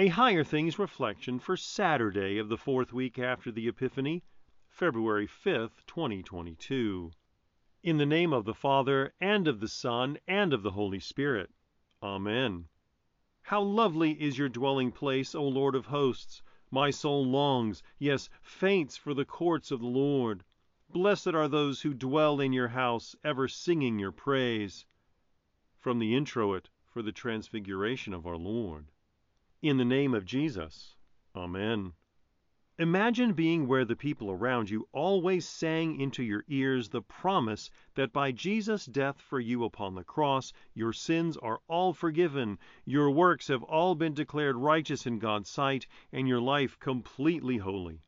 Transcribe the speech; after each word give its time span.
A 0.00 0.08
Higher 0.08 0.44
Things 0.44 0.78
reflection 0.78 1.38
for 1.38 1.58
Saturday 1.58 2.38
of 2.38 2.48
the 2.48 2.56
fourth 2.56 2.90
week 2.90 3.18
after 3.18 3.52
the 3.52 3.68
Epiphany, 3.68 4.22
February 4.66 5.26
5th, 5.26 5.84
2022. 5.86 7.12
In 7.82 7.98
the 7.98 8.06
name 8.06 8.32
of 8.32 8.46
the 8.46 8.54
Father, 8.54 9.12
and 9.20 9.46
of 9.46 9.60
the 9.60 9.68
Son, 9.68 10.16
and 10.26 10.54
of 10.54 10.62
the 10.62 10.70
Holy 10.70 11.00
Spirit. 11.00 11.50
Amen. 12.02 12.66
How 13.42 13.60
lovely 13.60 14.12
is 14.12 14.38
your 14.38 14.48
dwelling 14.48 14.90
place, 14.90 15.34
O 15.34 15.46
Lord 15.46 15.74
of 15.74 15.84
hosts! 15.84 16.40
My 16.70 16.88
soul 16.88 17.22
longs, 17.22 17.82
yes, 17.98 18.30
faints 18.40 18.96
for 18.96 19.12
the 19.12 19.26
courts 19.26 19.70
of 19.70 19.80
the 19.80 19.86
Lord. 19.86 20.44
Blessed 20.88 21.34
are 21.34 21.46
those 21.46 21.82
who 21.82 21.92
dwell 21.92 22.40
in 22.40 22.54
your 22.54 22.68
house, 22.68 23.14
ever 23.22 23.48
singing 23.48 23.98
your 23.98 24.12
praise. 24.12 24.86
From 25.78 25.98
the 25.98 26.14
Introit 26.14 26.70
for 26.86 27.02
the 27.02 27.12
Transfiguration 27.12 28.14
of 28.14 28.26
our 28.26 28.38
Lord. 28.38 28.86
In 29.62 29.76
the 29.76 29.84
name 29.84 30.14
of 30.14 30.24
Jesus. 30.24 30.96
Amen. 31.36 31.92
Imagine 32.78 33.34
being 33.34 33.68
where 33.68 33.84
the 33.84 33.94
people 33.94 34.30
around 34.30 34.70
you 34.70 34.88
always 34.90 35.46
sang 35.46 36.00
into 36.00 36.22
your 36.22 36.46
ears 36.48 36.88
the 36.88 37.02
promise 37.02 37.70
that 37.94 38.10
by 38.10 38.32
Jesus' 38.32 38.86
death 38.86 39.20
for 39.20 39.38
you 39.38 39.64
upon 39.64 39.94
the 39.94 40.02
cross, 40.02 40.54
your 40.72 40.94
sins 40.94 41.36
are 41.36 41.60
all 41.68 41.92
forgiven, 41.92 42.58
your 42.86 43.10
works 43.10 43.48
have 43.48 43.62
all 43.64 43.94
been 43.94 44.14
declared 44.14 44.56
righteous 44.56 45.04
in 45.04 45.18
God's 45.18 45.50
sight, 45.50 45.86
and 46.10 46.26
your 46.26 46.40
life 46.40 46.78
completely 46.78 47.58
holy. 47.58 48.00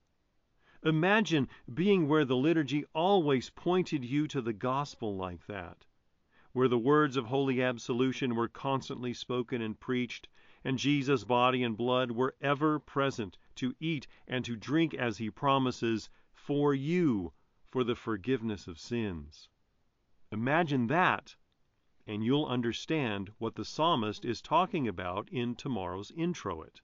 Imagine 0.82 1.50
being 1.74 2.08
where 2.08 2.24
the 2.24 2.34
liturgy 2.34 2.86
always 2.94 3.50
pointed 3.50 4.06
you 4.06 4.26
to 4.28 4.40
the 4.40 4.54
gospel 4.54 5.18
like 5.18 5.46
that, 5.48 5.84
where 6.54 6.68
the 6.68 6.78
words 6.78 7.18
of 7.18 7.26
holy 7.26 7.62
absolution 7.62 8.34
were 8.34 8.48
constantly 8.48 9.12
spoken 9.12 9.60
and 9.60 9.78
preached, 9.78 10.28
and 10.64 10.78
Jesus' 10.78 11.24
body 11.24 11.62
and 11.64 11.76
blood 11.76 12.12
were 12.12 12.36
ever 12.40 12.78
present 12.78 13.36
to 13.56 13.74
eat 13.80 14.06
and 14.28 14.44
to 14.44 14.54
drink 14.54 14.94
as 14.94 15.18
he 15.18 15.28
promises, 15.28 16.08
for 16.32 16.72
you, 16.72 17.32
for 17.68 17.82
the 17.82 17.96
forgiveness 17.96 18.68
of 18.68 18.78
sins. 18.78 19.48
Imagine 20.30 20.86
that, 20.86 21.34
and 22.06 22.24
you'll 22.24 22.46
understand 22.46 23.32
what 23.38 23.54
the 23.54 23.64
psalmist 23.64 24.24
is 24.24 24.40
talking 24.40 24.86
about 24.86 25.28
in 25.30 25.54
tomorrow's 25.54 26.10
introit. 26.12 26.80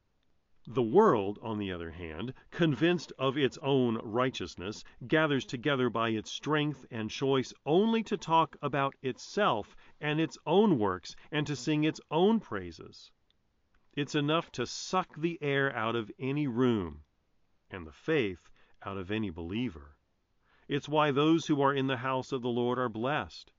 The 0.67 0.83
world, 0.83 1.39
on 1.41 1.57
the 1.59 1.73
other 1.73 1.93
hand, 1.93 2.35
convinced 2.51 3.13
of 3.19 3.39
its 3.39 3.57
own 3.59 3.97
righteousness, 4.03 4.85
gathers 5.07 5.47
together 5.47 5.89
by 5.89 6.11
its 6.11 6.31
strength 6.31 6.85
and 6.91 7.11
choice 7.11 7.55
only 7.65 8.03
to 8.03 8.19
talk 8.19 8.57
about 8.61 8.95
itself 9.01 9.75
and 10.01 10.21
its 10.21 10.37
own 10.45 10.79
works 10.79 11.17
and 11.31 11.47
to 11.47 11.57
sing 11.57 11.85
its 11.85 12.01
own 12.11 12.39
praises. 12.39 13.11
It's 13.99 14.15
enough 14.15 14.53
to 14.53 14.65
suck 14.65 15.17
the 15.17 15.43
air 15.43 15.75
out 15.75 15.97
of 15.97 16.09
any 16.21 16.47
room 16.47 17.03
and 17.69 17.85
the 17.85 17.91
faith 17.91 18.49
out 18.85 18.97
of 18.97 19.11
any 19.11 19.29
believer. 19.29 19.97
It's 20.69 20.89
why 20.89 21.11
those 21.11 21.49
who 21.49 21.61
are 21.61 21.75
in 21.75 21.89
the 21.89 21.97
house 21.97 22.31
of 22.31 22.41
the 22.41 22.49
Lord 22.49 22.79
are 22.79 22.89
blessed. 22.89 23.51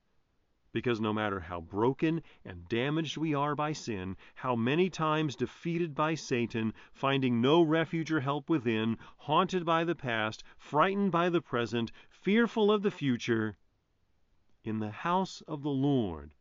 Because 0.71 1.01
no 1.01 1.11
matter 1.11 1.41
how 1.41 1.59
broken 1.59 2.23
and 2.45 2.69
damaged 2.69 3.17
we 3.17 3.33
are 3.33 3.53
by 3.53 3.73
sin, 3.73 4.15
how 4.35 4.55
many 4.55 4.89
times 4.89 5.35
defeated 5.35 5.93
by 5.93 6.15
Satan, 6.15 6.73
finding 6.93 7.41
no 7.41 7.61
refuge 7.61 8.09
or 8.09 8.21
help 8.21 8.49
within, 8.49 8.97
haunted 9.17 9.65
by 9.65 9.83
the 9.83 9.93
past, 9.93 10.41
frightened 10.57 11.11
by 11.11 11.27
the 11.27 11.41
present, 11.41 11.91
fearful 12.07 12.71
of 12.71 12.81
the 12.81 12.91
future, 12.91 13.57
in 14.63 14.79
the 14.79 14.91
house 14.91 15.41
of 15.41 15.63
the 15.63 15.69
Lord 15.69 16.31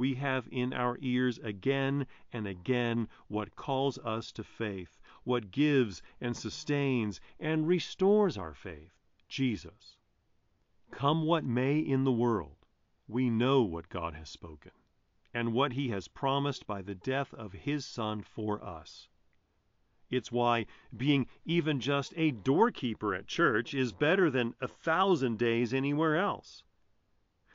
we 0.00 0.14
have 0.14 0.48
in 0.50 0.72
our 0.72 0.96
ears 1.02 1.38
again 1.40 2.06
and 2.32 2.46
again 2.46 3.06
what 3.28 3.54
calls 3.54 3.98
us 3.98 4.32
to 4.32 4.42
faith, 4.42 4.98
what 5.24 5.50
gives 5.50 6.00
and 6.22 6.34
sustains 6.34 7.20
and 7.38 7.68
restores 7.68 8.38
our 8.38 8.54
faith 8.54 8.94
Jesus. 9.28 9.98
Come 10.90 11.24
what 11.26 11.44
may 11.44 11.78
in 11.78 12.04
the 12.04 12.12
world, 12.12 12.56
we 13.06 13.28
know 13.28 13.60
what 13.60 13.90
God 13.90 14.14
has 14.14 14.30
spoken 14.30 14.72
and 15.34 15.52
what 15.52 15.74
He 15.74 15.90
has 15.90 16.08
promised 16.08 16.66
by 16.66 16.80
the 16.80 16.94
death 16.94 17.34
of 17.34 17.52
His 17.52 17.84
Son 17.84 18.22
for 18.22 18.64
us. 18.64 19.06
It's 20.08 20.32
why 20.32 20.64
being 20.96 21.26
even 21.44 21.78
just 21.78 22.14
a 22.16 22.30
doorkeeper 22.30 23.14
at 23.14 23.26
church 23.26 23.74
is 23.74 23.92
better 23.92 24.30
than 24.30 24.54
a 24.62 24.66
thousand 24.66 25.38
days 25.38 25.74
anywhere 25.74 26.16
else. 26.16 26.64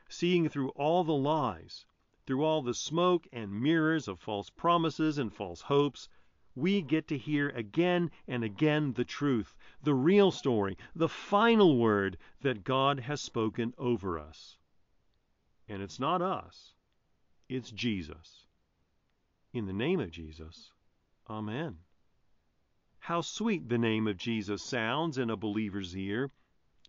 Seeing 0.07 0.47
through 0.47 0.69
all 0.75 1.03
the 1.03 1.11
lies, 1.11 1.87
through 2.25 2.43
all 2.43 2.61
the 2.61 2.73
smoke 2.73 3.27
and 3.31 3.61
mirrors 3.61 4.07
of 4.07 4.19
false 4.19 4.49
promises 4.49 5.17
and 5.17 5.33
false 5.33 5.61
hopes, 5.61 6.09
we 6.55 6.81
get 6.81 7.07
to 7.09 7.17
hear 7.17 7.49
again 7.49 8.09
and 8.27 8.43
again 8.43 8.93
the 8.93 9.05
truth, 9.05 9.53
the 9.83 9.93
real 9.93 10.31
story, 10.31 10.77
the 10.95 11.09
final 11.09 11.77
word 11.77 12.17
that 12.41 12.63
God 12.63 12.99
has 13.01 13.21
spoken 13.21 13.73
over 13.77 14.17
us. 14.17 14.57
And 15.67 15.81
it's 15.81 15.99
not 15.99 16.21
us, 16.21 16.73
it's 17.49 17.71
Jesus. 17.71 18.45
In 19.53 19.65
the 19.65 19.73
name 19.73 19.99
of 19.99 20.11
Jesus, 20.11 20.71
Amen. 21.29 21.79
How 22.99 23.21
sweet 23.21 23.69
the 23.69 23.77
name 23.77 24.07
of 24.07 24.17
Jesus 24.17 24.63
sounds 24.63 25.17
in 25.17 25.29
a 25.29 25.37
believer's 25.37 25.95
ear! 25.95 26.31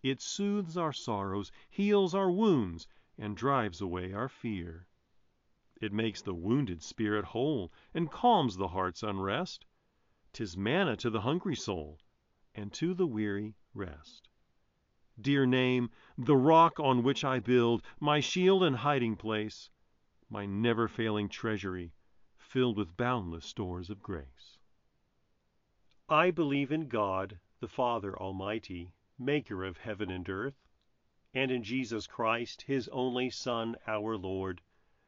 It 0.01 0.21
soothes 0.21 0.77
our 0.77 0.93
sorrows, 0.93 1.51
heals 1.69 2.15
our 2.15 2.31
wounds, 2.31 2.87
and 3.17 3.35
drives 3.35 3.81
away 3.81 4.13
our 4.13 4.29
fear. 4.29 4.87
It 5.79 5.93
makes 5.93 6.23
the 6.23 6.33
wounded 6.33 6.81
spirit 6.81 7.23
whole, 7.23 7.71
and 7.93 8.09
calms 8.09 8.57
the 8.57 8.69
heart's 8.69 9.03
unrest. 9.03 9.63
'Tis 10.33 10.57
manna 10.57 10.97
to 10.97 11.11
the 11.11 11.21
hungry 11.21 11.55
soul, 11.55 11.99
and 12.55 12.73
to 12.73 12.95
the 12.95 13.05
weary 13.05 13.53
rest. 13.75 14.27
Dear 15.21 15.45
name, 15.45 15.91
the 16.17 16.35
rock 16.35 16.79
on 16.79 17.03
which 17.03 17.23
I 17.23 17.39
build, 17.39 17.83
my 17.99 18.19
shield 18.19 18.63
and 18.63 18.77
hiding 18.77 19.17
place, 19.17 19.69
my 20.29 20.47
never 20.47 20.87
failing 20.87 21.29
treasury, 21.29 21.93
filled 22.37 22.75
with 22.75 22.97
boundless 22.97 23.45
stores 23.45 23.91
of 23.91 24.01
grace. 24.01 24.57
I 26.09 26.31
believe 26.31 26.71
in 26.71 26.87
God, 26.87 27.39
the 27.59 27.67
Father 27.67 28.17
Almighty, 28.17 28.93
maker 29.19 29.63
of 29.63 29.77
heaven 29.77 30.09
and 30.09 30.27
earth, 30.27 30.67
and 31.35 31.51
in 31.51 31.61
Jesus 31.61 32.07
Christ, 32.07 32.63
his 32.63 32.87
only 32.87 33.29
Son, 33.29 33.75
our 33.85 34.17
Lord 34.17 34.61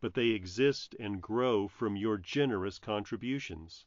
but 0.00 0.14
they 0.14 0.28
exist 0.28 0.94
and 0.98 1.20
grow 1.20 1.68
from 1.68 1.94
your 1.94 2.16
generous 2.16 2.78
contributions. 2.78 3.84